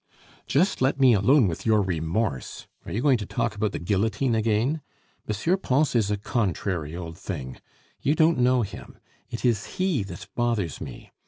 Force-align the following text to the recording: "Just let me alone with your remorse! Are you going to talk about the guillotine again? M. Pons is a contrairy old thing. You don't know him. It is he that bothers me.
"Just 0.47 0.81
let 0.81 0.99
me 0.99 1.13
alone 1.13 1.47
with 1.47 1.63
your 1.63 1.83
remorse! 1.83 2.65
Are 2.87 2.91
you 2.91 3.03
going 3.03 3.19
to 3.19 3.25
talk 3.27 3.53
about 3.53 3.71
the 3.71 3.77
guillotine 3.77 4.33
again? 4.33 4.81
M. 5.29 5.59
Pons 5.59 5.93
is 5.93 6.09
a 6.09 6.17
contrairy 6.17 6.95
old 6.95 7.19
thing. 7.19 7.57
You 8.01 8.15
don't 8.15 8.39
know 8.39 8.63
him. 8.63 8.97
It 9.29 9.45
is 9.45 9.77
he 9.77 10.01
that 10.05 10.27
bothers 10.33 10.81
me. 10.81 11.11